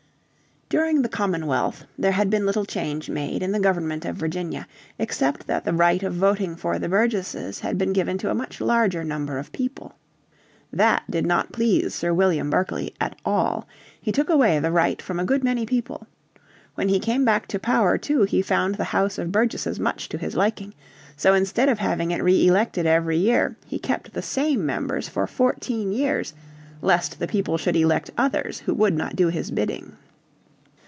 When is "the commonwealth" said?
1.01-1.83